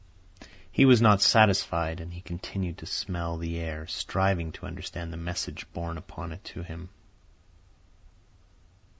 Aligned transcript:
He 0.71 0.83
was 0.85 0.99
not 0.99 1.21
satisfied, 1.21 1.99
and 1.99 2.11
he 2.11 2.21
continued 2.21 2.79
to 2.79 2.87
smell 2.87 3.37
the 3.37 3.59
air, 3.59 3.85
striving 3.85 4.51
to 4.53 4.65
understand 4.65 5.13
the 5.13 5.17
message 5.17 5.71
borne 5.73 5.95
upon 5.99 6.31
it 6.31 6.43
to 6.45 6.63
him. 6.63 6.89